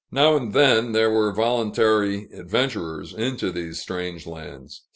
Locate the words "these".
3.51-3.79